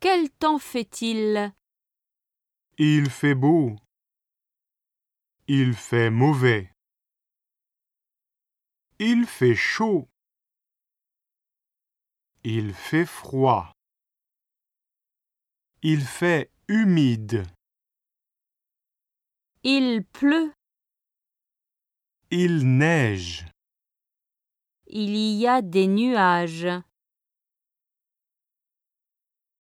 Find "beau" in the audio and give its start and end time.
3.34-3.76